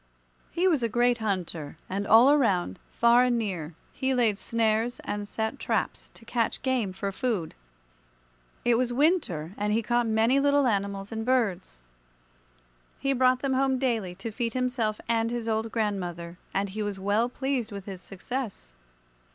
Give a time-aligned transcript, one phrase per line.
[0.49, 5.27] He was a great hunter, and all around, far and near, he laid snares and
[5.27, 7.53] set traps to catch game for food.
[8.65, 11.83] It was winter, and he caught many little animals and birds.
[12.97, 16.97] He brought them home daily to feed himself and his old grandmother, and he was
[16.97, 18.73] well pleased with his success.